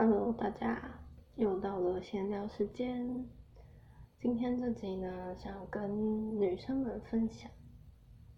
[0.00, 0.80] Hello，大家
[1.34, 3.28] 又到了闲聊时间。
[4.20, 7.50] 今天这集呢，想跟女生们分享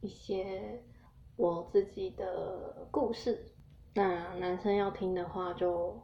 [0.01, 0.83] 一些
[1.37, 3.53] 我自己的故事。
[3.95, 6.01] 那男生要听的话，就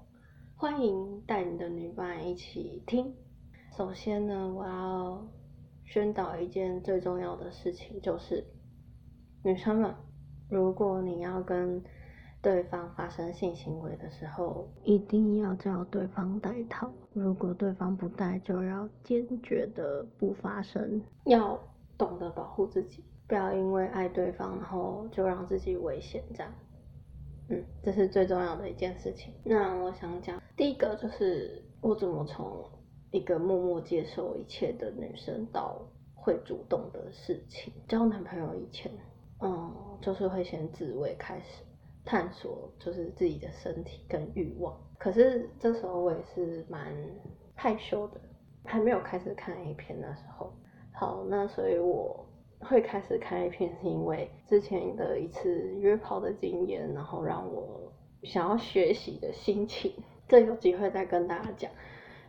[0.56, 3.16] 欢迎带你的女伴一起听。
[3.74, 5.26] 首先呢，我要
[5.86, 8.46] 宣导一件最重要的事情，就是
[9.42, 9.94] 女生们，
[10.50, 11.82] 如果你要跟
[12.46, 16.88] 对方发生性行为的时候，一定要叫对方戴套。
[17.12, 21.02] 如果对方不戴，就要坚决的不发生。
[21.24, 21.58] 要
[21.98, 26.22] 懂得保护自己，不要因为爱对方，然后就让自己危险。
[26.36, 26.52] 这样，
[27.50, 29.34] 嗯，这是最重要的一件事情。
[29.42, 32.64] 那我想讲，第一个就是我怎么从
[33.10, 35.82] 一个默默接受一切的女生，到
[36.14, 37.72] 会主动的事情。
[37.88, 38.92] 交男朋友以前，
[39.40, 41.64] 嗯，就是会先自慰开始。
[42.06, 46.94] 探索就是自己的身体跟欲望，可是这时候我也是蛮
[47.56, 48.20] 害羞的，
[48.64, 50.54] 还没有开始看 A 片的时候。
[50.94, 52.24] 好，那所以我
[52.60, 59.92] 会开始看 A 片，是因为之前的一次约炮的经验，然后让我想要学习的心情。
[60.28, 61.70] 这有机会再跟大家讲。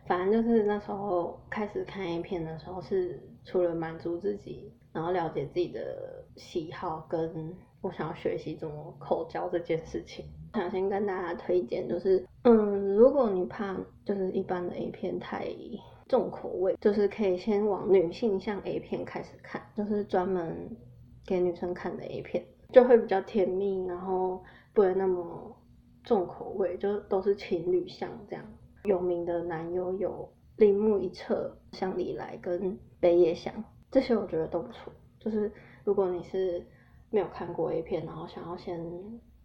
[0.06, 7.56] 反正就是那时候开始看 A 片的时候，是除了满足自己，然后了解自己的喜好跟。
[7.80, 15.46] 我想要学习怎么口交这件事情，想先跟大家推荐，就是嗯，如果你怕就是一般的 A 片太
[16.08, 20.76] 重口味，就是可以先往女性向 A 片开始看，就是专门
[21.24, 25.56] 给女生看的 A 片，就会比较甜蜜，然后不会那么
[26.02, 28.44] 重口味，就都是情侣像这样。
[28.84, 33.52] 有名的男优有铃木一彻、香里来跟北野祥，
[33.90, 34.92] 这些我觉得都不错。
[35.20, 35.52] 就是
[35.84, 36.64] 如果你是
[37.10, 38.78] 没有看过 A 片，然后想要先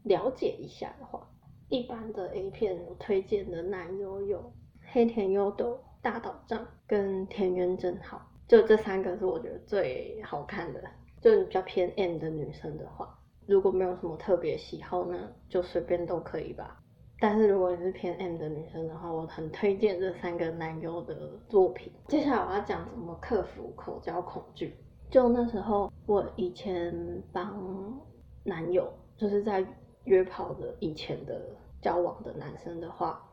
[0.03, 1.27] 了解一下的话，
[1.69, 4.51] 一般的 A 片推荐的男优有
[4.91, 10.81] 黑田优斗、大岛丈跟田园真好，就这三个是我觉得最好看的。
[11.21, 16.77] 就比较偏 M 的女生的话，如果没有什么特别喜好呢，就随便都可以吧。
[17.17, 21.93] 但是如果你是偏 M 的女生的话，我很推荐这三个男优的作品。
[22.09, 24.75] 接下来我要讲怎么克服口交恐惧。
[25.13, 26.91] 就那时候，我以前
[27.31, 28.01] 帮
[28.43, 29.63] 男友，就是在
[30.05, 31.39] 约炮的以前的
[31.79, 33.23] 交往的男生的话，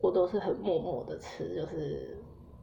[0.00, 2.16] 我都是很默默的吃，就是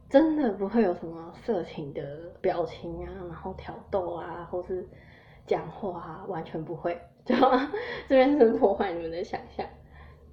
[0.08, 4.88] 真的不会有什么色情的表情啊，然后挑逗啊，或是
[5.46, 6.98] 讲话啊，完全不会。
[7.26, 7.34] 就
[8.08, 9.66] 这边是破坏你们的想象，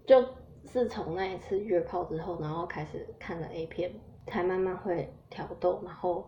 [0.08, 0.26] 就
[0.64, 3.92] 是从那一次约炮之后，然后开始看了 A 片，
[4.28, 6.26] 才慢慢会挑逗，然后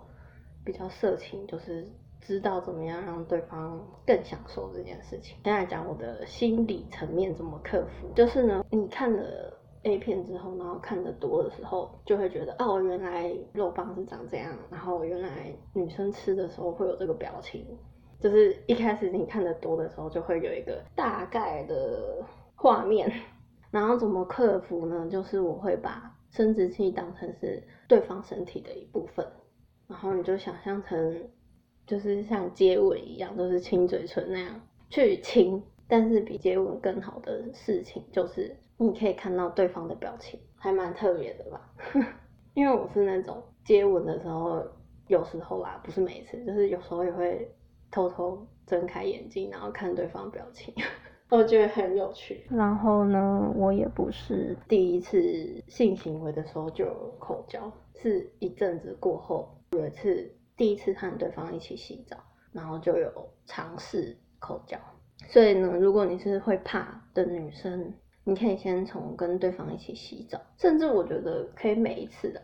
[0.65, 1.87] 比较色情，就是。
[2.21, 5.35] 知道怎么样让对方更享受这件事情。
[5.43, 9.51] 现在讲我的心理层面怎么克服，就是呢，你看了
[9.83, 17.65] A 片之后，然后看的多的时候，就会觉得哦，原来肉棒是长这样，然后原来女生吃的时候会有这个表情。
[18.19, 22.23] 就是一开始你看的多的时候，就会有一个大概的
[22.55, 23.11] 画面。
[23.71, 25.07] 然后怎么克服呢？
[25.09, 29.25] 就是我会把生殖器当成是对方身体的一部分，
[29.87, 31.27] 然后你就想象成。
[31.91, 41.69] 就是像接吻一样，都是亲嘴唇那样去亲，但是比接吻更好的事情就是你可以看到对方的表情，还蛮特别的吧？
[42.55, 44.63] 因为我是那种接吻的时候，
[45.09, 47.53] 有时候啦，不是每一次，就是有时候也会
[47.91, 50.73] 偷偷睁开眼睛，然后看对方表情，
[51.29, 52.45] 我觉得很有趣。
[52.49, 60.33] 然后呢，我也不是第一次性行为的时候就有口交，是一阵子过后有一次。
[60.61, 62.15] 第一次和对方一起洗澡，
[62.51, 63.11] 然后就有
[63.47, 64.77] 尝试口交。
[65.27, 67.91] 所以呢，如果你是会怕的女生，
[68.23, 72.39] 你可以先从跟对方一起洗澡，甚至我觉得可以每一次的，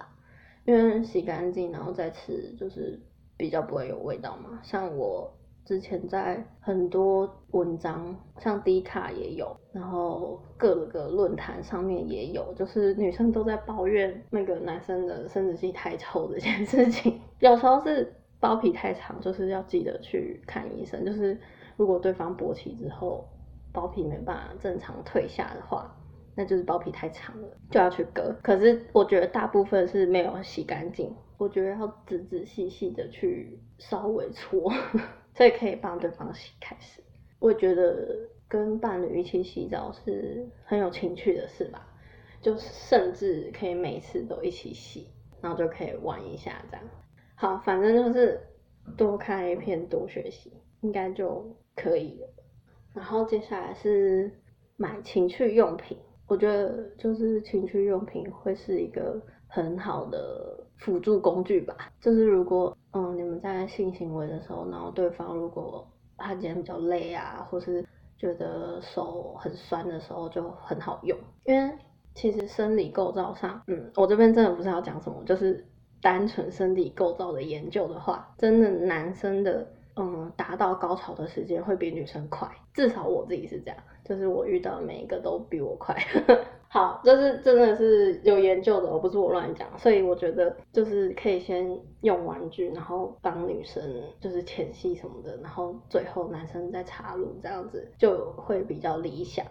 [0.65, 2.99] 因为洗干净然后再吃，就是
[3.37, 4.59] 比较不会有味道嘛。
[4.63, 5.31] 像我
[5.67, 17.19] 之前在很多文章，像 D 卡也有，然后各个论坛上面也有，就是女生都在抱怨那个男生的生殖器太臭这件事情。
[17.39, 21.03] 有时候是包皮太长，就是要记得去看医生。
[21.03, 21.37] 就是
[21.75, 23.27] 如果对方勃起之后，
[23.73, 25.93] 包皮没办法正常退下的话，
[26.33, 28.33] 那就是包皮太长了，就要去割。
[28.41, 34.71] 可是我觉得大部分是没有洗干净，我觉得要仔仔细细的去稍微搓，
[35.37, 36.99] 所以可以帮对方洗开始。
[37.37, 41.87] 我觉得跟伴侣一起洗澡是很有情趣的事吧，
[42.41, 45.07] 就甚至可以每次都一起洗，
[45.39, 46.83] 然后就可以玩一下这样。
[47.35, 48.41] 好，反正就是
[48.97, 50.51] 多看一篇，多学习，
[50.81, 52.27] 应该就可以了。
[52.95, 54.31] 然后接下来是
[54.75, 55.95] 买情趣用品，
[56.25, 61.93] 我觉得就是情趣用品会是一个很好的辅助工具吧。
[62.01, 65.87] 就是如果嗯在性行为的时候，然后对方如果
[66.17, 67.85] 他今天比较累啊，或是
[68.17, 71.17] 觉得手很酸的时候，就很好用。
[71.45, 71.71] 因为
[72.15, 75.63] 其实生理构造上，嗯，我这边真的不是要讲什么，就是
[76.01, 79.67] 单纯生理构造的研究的话，真的男生的
[79.97, 83.77] 嗯达到高潮的时间会比女生快，至少我自己是这样。
[84.05, 85.93] 就是我遇到每一个都比我快，
[86.69, 89.67] 好，这是真的是有研究的，而不是我乱讲。
[89.77, 93.83] 所以我觉得就是可以先用玩具，然后帮女生
[94.21, 99.45] 就是前戏什么的，然后最后男生再插入，这样子就会比较理想。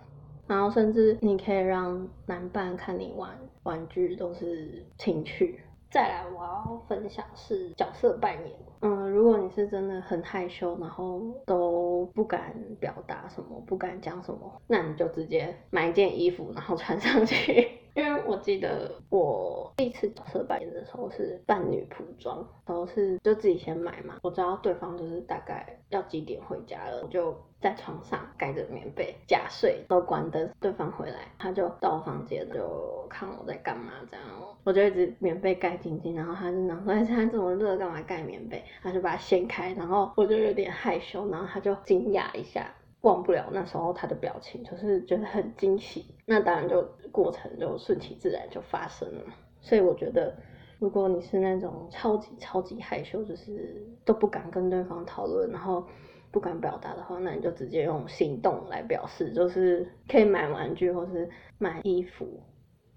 [0.46, 5.60] 然后甚至你可以让男伴看你玩玩具都是情趣。
[5.88, 8.52] 再来，我要分享是角色扮演。
[8.80, 17.68] 嗯，如果你是真的很害羞，然后都不敢表达什么，不敢讲什么，那你就直接买一件衣服，然后穿上去。
[17.96, 24.18] 因为我记得我第一次角色扮演的时候是扮女仆装，然后是就自己先买嘛。
[24.22, 30.46] 我知道对方就是大概要几点回家了，我就在床上盖着棉被假睡，都关灯。
[30.60, 34.26] 对方回来，他就到我房间就看我在干嘛，这样
[34.62, 42.74] 我就一直棉被盖紧紧，然后他就讲说：“现在这么热，干嘛盖棉被？”他就把它掀开，然后我就有点害羞，然后他就惊讶一下。
[43.02, 46.06] 忘不了那时候他的表情，就是觉得很惊喜。
[46.24, 46.82] 那当然就
[47.12, 49.24] 过程就顺其自然就发生了。
[49.60, 50.34] 所以我觉得，
[50.80, 55.86] 如果你是那种超级超级害羞，就是都不敢跟对方讨论，然后
[56.32, 62.26] 不敢表达的话，那你就直接用行动来表示，就是可以买玩具或是买衣服，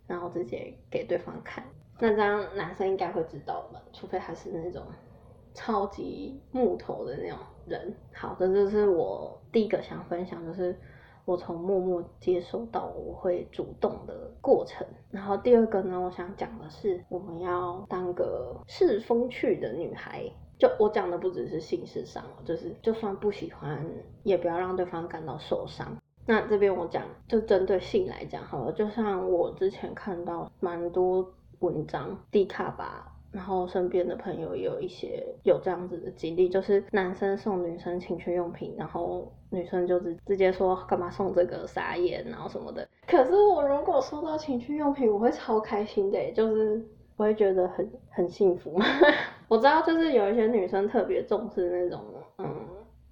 [0.07, 1.63] 然后直接给对方看。
[2.00, 3.80] 那这样男生应该会知道吧？
[3.94, 4.81] 除非他是那种。
[5.56, 7.94] 超级木头的那种人，
[8.39, 10.75] 这就，是我第一个想分享，就是
[11.25, 14.88] 我从默默接受到我会主动的过程。
[15.12, 20.31] 然后第二个呢，我想讲的是，我们要当个是风趣的女孩。
[20.57, 23.86] 就我讲的不只是性事上，就是就算不喜欢，
[24.24, 25.95] 也不要让对方感到受伤。
[26.25, 33.15] 那这边我讲，就针对性来讲好了，就像我之前看到蛮多文章，低卡吧。
[33.31, 42.87] 然后身边的朋友也有一些有这样子的经历，就是男生送女生情趣用品，然后女生就直直接说干嘛送这个傻眼，然后什么的。
[43.07, 46.83] 可是我如果收到情趣用品，我会超开心的，就是
[47.17, 48.79] 我会觉得很很幸福。
[49.47, 52.01] 我知道就是有一些女生特别重视那种，
[52.39, 52.47] 嗯，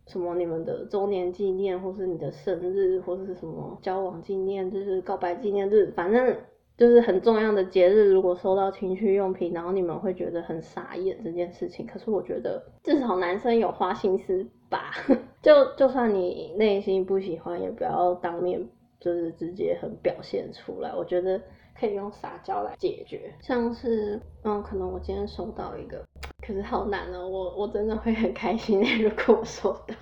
[0.08, 6.36] 什么你们的周年纪念，或是你的生日，或是什么交往纪念，就是告白纪念日，反正。
[6.78, 11.88] 就是很重要的节日，如果收到情趣用品，然后你们会觉得很傻眼这件事情。
[11.88, 14.92] 可是我觉得至少男生有花心思吧，
[15.42, 18.64] 就就算你内心不喜欢，也不要当面
[19.00, 20.94] 就是直接很表现出来。
[20.94, 21.42] 我觉得
[21.80, 26.06] 可以用撒娇来解决，像是嗯，可能我今天收到一个，
[26.46, 29.96] 可是好难哦，我我真的会很开心 如果我收到。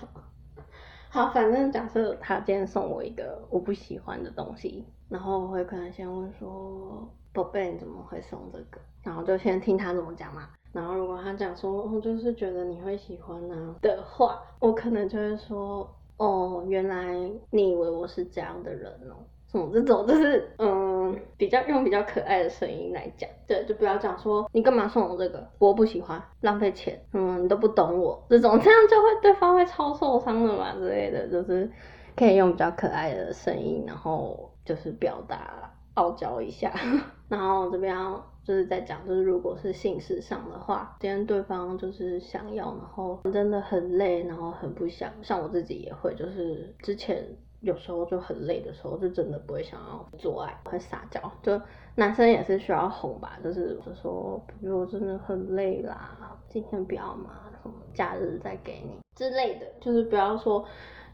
[1.09, 4.83] 好，反正假设他今天送我一个我不喜欢的东西。
[5.09, 8.79] 然后我会可能先问说，宝贝你怎么会送这个？
[9.03, 10.49] 然后就先听他怎么讲嘛。
[10.73, 17.13] 然后如果他讲说，我就是觉得你会喜欢呢的话，我可能就会说，哦，原来
[17.51, 19.15] 你以为我是这样的人哦。
[19.47, 31.71] 什么这种就是嗯，比较用比较可爱的声音来讲，对，就不要讲说你干嘛送我这个，我不喜欢，浪费钱，嗯，你都不懂我这种，这样就会对方会超受伤的嘛之类的，就是
[32.17, 34.51] 可以用比较可爱的声音，然后。
[34.65, 36.73] 就是表达傲娇一下，
[37.29, 37.95] 然后这边
[38.43, 47.25] 就是在讲，就是如果是性事上的话，今天对方就是想要，然后真的很累，然后很不想，像我自己也会，就是之前
[47.61, 51.19] 有时候就很累的时候，就真的不会想要做爱，会撒娇。
[51.41, 51.59] 就
[51.95, 60.63] 男生也是需要哄吧，就是就说，比如真的很累啦，今天不要嘛，什么假日再给你之类的，就是不要说，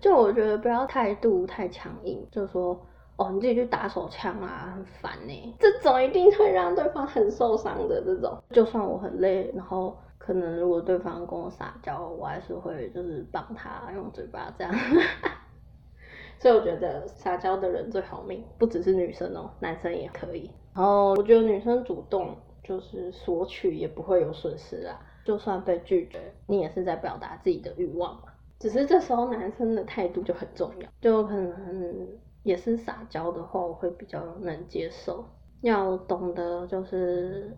[0.01, 2.77] 就我觉得不要态度太强硬，就说。
[3.17, 5.55] 哦，你自己去打手枪啊，很烦呢。
[5.59, 8.01] 这种一定会让对方很受伤的。
[8.03, 14.73] 这种，就算我很累，然后可能如果对方跟我撒娇，我还是会就是帮他用嘴巴这样。
[16.39, 20.49] 所以我觉得撒娇的人最好命，不只是女生哦，男生也可以。
[20.73, 28.23] 然后我觉得女生主动就是索取也不会有损失啊，就算被拒绝，你也是在表达自己的欲望嘛。
[28.57, 32.07] 只是这时候男生的态度就很重要，就可能。
[32.43, 35.25] 也是撒娇的话，我会比较能接受。
[35.61, 37.55] 要懂得就是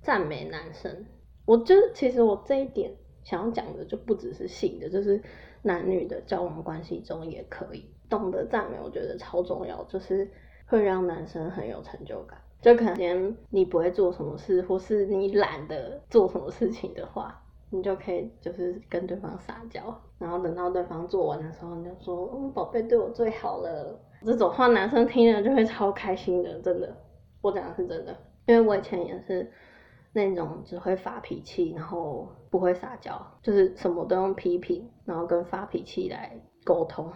[0.00, 1.04] 赞美男生，
[1.44, 2.90] 我就其实我这一点
[3.24, 5.22] 想要讲的就不只是性的，就是
[5.60, 9.84] 男女的交往关系中也可以懂得赞美，我觉得超重要。
[9.84, 10.30] 就是
[10.66, 12.40] 会让男生很有成就感。
[12.62, 26.96] 就可能你不会做什么事，或是你懒得做什么事情的话，你就可以就是跟对方撒娇，然后等到对方做完的时候，你就说：“嗯，宝贝对我最好了。”这种话男生听了就会超开心的，真的，
[27.42, 29.50] 我讲的是真的，因为我以前也是
[30.12, 36.32] 那种只会发脾气，然后不会撒娇，就是什么都用批评，然后跟发脾气来
[36.64, 37.12] 沟通。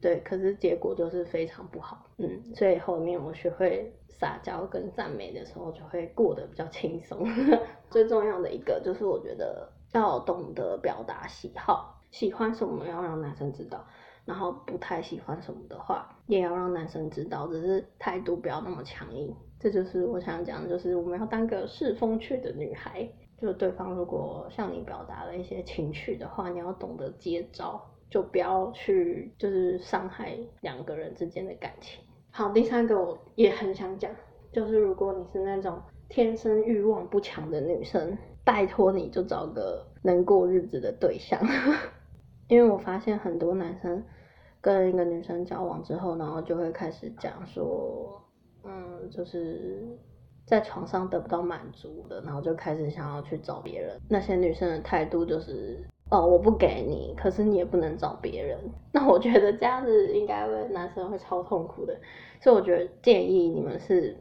[0.00, 7.22] 对，可是结果就是非常不好，嗯，所以后面我学会撒娇跟赞美的时候，就会过得比较轻松。
[7.90, 13.84] 最重要的一个就是我觉得要懂得表达喜好，喜欢什么要让男生知道，
[14.24, 19.34] 然后不太喜欢什么的话，也要让男生知道，只是态度不要那么强硬。
[19.58, 23.06] 这就是我想讲，就是我们要当个适风趣的女孩，
[23.38, 27.78] 就对方如果向你表达了一些情绪的话，你要懂得接招。
[28.08, 32.02] 就不要去，就是伤害两个人之间的感情。
[32.32, 34.10] 好，第三个我也很想讲，
[34.52, 41.40] 就是如果你是那种天生欲望不强的女生，拜托你就找个能过日子的对象。
[42.48, 44.02] 因为我发现很多男生
[44.60, 48.22] 跟一个女生交往之后，然后就会开始讲说，
[48.64, 49.98] 嗯，就是
[50.46, 54.00] 在床上得不到满足的，然后就开始想要去找别人。
[54.08, 55.78] 那些女生的态度就是。
[56.12, 58.58] 哦，我不给你，可是你也不能找别人。
[58.90, 61.96] 那我觉得这样子应该会男生会超痛苦的，
[62.40, 64.16] 所以我觉得建议你们是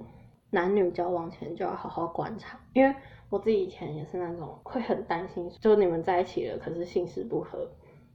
[0.52, 2.96] 男女交往前就要好好观察，因为
[3.32, 7.68] 我自己以前也是那种会很担心，就你们在一起了，可是性事不合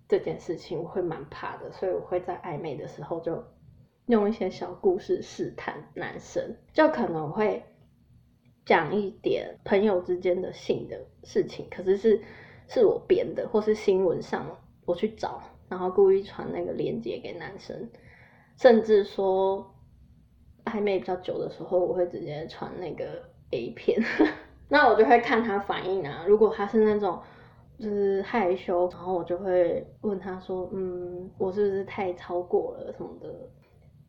[0.09, 3.45] 这件事情，我会蛮怕的，所以我会在暧昧的时候就
[4.07, 7.63] 用一些小故事试探男生，就可能会
[8.65, 12.23] 讲一点朋友之间的性的事情，可是是。
[12.67, 14.47] 是我编的，或是新闻上
[14.87, 17.91] 我去找，然后故意传那个链接给男生，
[18.57, 19.75] 甚至说
[20.65, 24.03] 暧昧比较久的时候，我会直接传那个 A 片，
[24.69, 26.25] 那我就会看他反应啊。
[26.27, 27.21] 如果他是那种
[27.79, 33.29] 就是害羞，然后我就会问他说：“嗯，我是不是太超过了什么的？”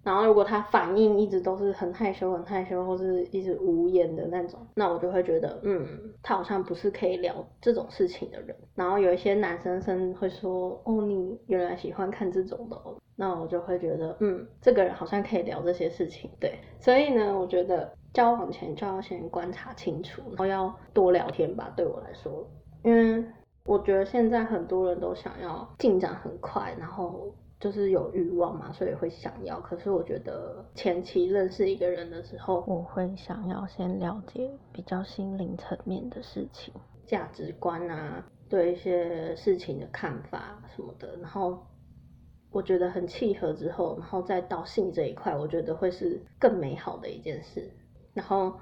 [0.04, 5.84] 然后如果他反应一直都是很害羞、很害羞，或是一直无言的那种，那我就会觉得，嗯，
[6.22, 8.56] 他好像不是可以聊这种事情的人。
[8.76, 12.80] 然后有一些男生生会说，哦，你原来喜欢看这种的，
[13.16, 16.30] 那我就会觉得，嗯，这个人好像可以聊这些事情。
[16.40, 21.74] 对，所以呢，我觉得交往前就要先观察清楚，然后要多聊天吧。
[21.76, 22.48] 对我来说，
[22.84, 23.26] 因为
[23.66, 27.36] 我觉得现在很多人都想要进展很快，然后。
[27.58, 29.60] 就是有欲望嘛，所以会想要。
[29.62, 36.74] 可是我觉得前期认识一个人的时候，我会想要先了解比较心灵层面的事情、
[37.08, 41.16] 价值观啊，对一些事情的看法什么的。
[41.22, 41.66] 然后
[42.52, 47.72] 我觉得很契合之后，然后再到性这一块，我觉得会是更美好的一件事。
[48.14, 48.54] 然后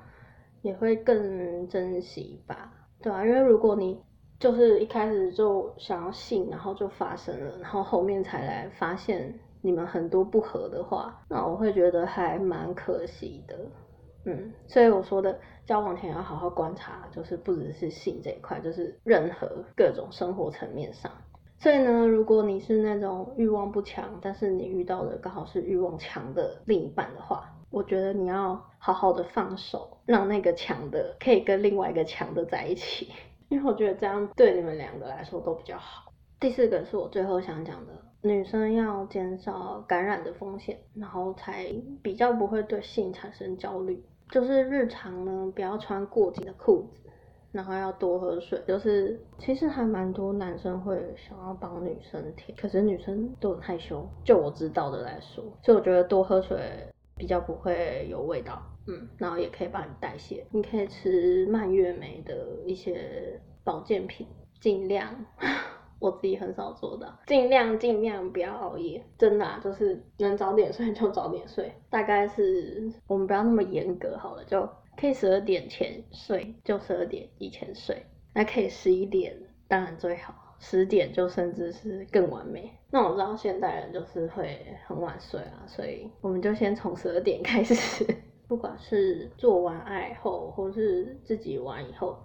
[0.62, 4.00] 也会更珍惜吧，对啊，因为如果你。
[4.44, 13.58] 就是一开始就想要性，然后就发生了，然后后面才来发现你们很多不合的话，那我会觉得还蛮可惜的，
[14.26, 21.10] 嗯，所以我说的交往前要好好观察，就是不只是性这一块，就是任何各种生活层面上。
[21.58, 33.08] 所以呢，如果你是那种欲望不强，但是你遇到的刚好是欲望强的另一半的话，我觉得你要好好的放手，让那个强的可以跟另外一个强的在一起。
[33.54, 36.12] 因为我觉得这样对你们两个来说都比较好。
[36.40, 37.94] 第四个是我最后想讲的，
[38.24, 41.68] 女生要减少感染的风险，然后才
[42.02, 44.04] 比较不会对性产生焦虑。
[44.32, 47.12] 就是日常呢，不要穿过紧的裤子，
[47.52, 48.60] 然后要多喝水。
[48.68, 54.04] 就是其实还蛮多男生会想要帮女生舔，可是女生都很害羞。
[54.26, 56.58] 就我知道的来说，所以我觉得多喝水
[57.16, 58.60] 比较不会有味道。
[58.88, 60.46] 嗯，然后也可以帮你代谢。
[60.52, 64.28] 你可以吃蔓越莓的一些保健品，
[64.60, 65.26] 尽量，
[66.00, 71.72] 我自己很少做的，尽量尽量不要熬夜，真的，就是能早点睡就早点睡。
[71.90, 79.34] 大概是我们不要那么严格好了，就可以十二点前睡就十二点以前睡，那可以十一点
[79.68, 82.70] 当然最好，十点就甚至是更完美。
[82.92, 88.06] 那我知道现代人就是会很晚睡啊，所以我们就先从十二点开始。
[88.54, 92.20] 不管是做完爱后，或是自己玩以后，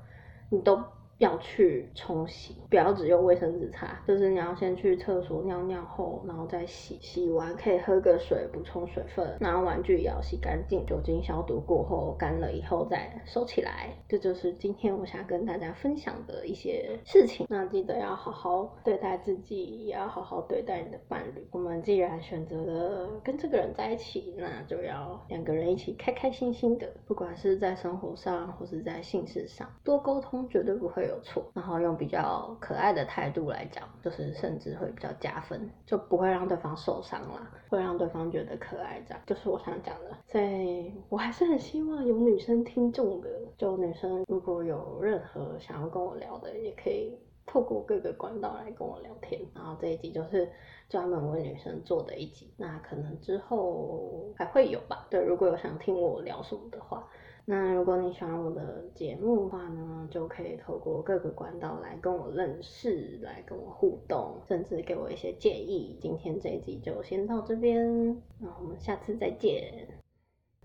[0.51, 0.77] 你都
[1.19, 13.91] 要去冲洗，不要只用卫生纸擦，就是你要先去厕所尿尿后，然后再洗，洗完可以喝个水补充水分，然后玩具也要洗干净，酒精消毒过后干了以后再收起来。
[14.09, 17.47] 这就是今天我想跟大家分享的一些事情。
[17.51, 21.45] 那记得要好好对待自己，也要好好对待你的伴侣。
[21.51, 31.45] 我们既然选择了跟这个人在一起，那就要两个人一起开开心心的，不管是在生活上或是在性事上，多沟通绝对不会有错。
[31.55, 39.03] 然后用比较可爱的态度来讲，就是甚至会比较加分，就不会让对方受伤啦，会让对方觉得可爱。
[39.07, 40.17] 这样就是我想讲的。
[40.27, 49.41] 所以我还是很希望有女生听众的，就女生如果有任何想要跟我聊的，也可以透过各个管道来跟我聊天。
[49.55, 50.51] 然后这一集就是
[50.89, 55.07] 专门为女生做的一集，那可能之后还会有吧。
[55.11, 57.09] 对，如果有想听我聊什么的话。
[57.51, 65.97] 那如果你喜欢我的节目的话呢，就可以透过各个管道来跟我认识，来跟我互动，甚至给我一些建议。
[65.99, 69.89] 今天这一集就先到这边，那我们下次再见。